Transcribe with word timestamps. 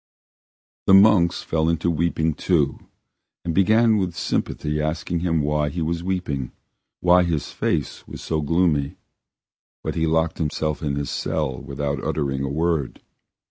The 0.87 0.95
monks 0.95 1.43
fell 1.43 1.75
to 1.75 1.91
weeping 1.91 2.33
too, 2.33 2.79
and 3.45 3.53
began 3.53 3.97
with 3.97 4.15
sympathy 4.15 4.81
asking 4.81 5.19
him 5.19 5.43
why 5.43 5.69
he 5.69 5.83
was 5.83 6.03
weeping, 6.03 6.53
why 7.01 7.21
his 7.21 7.51
face 7.51 8.07
was 8.07 8.19
so 8.23 8.41
gloomy, 8.41 8.95
but 9.83 9.93
he 9.93 10.07
locked 10.07 10.39
himself 10.39 10.81
in 10.81 10.95
his 10.95 11.11
cell 11.11 11.61
without 11.61 12.03
uttering 12.03 12.43
a 12.43 12.49
word. 12.49 13.03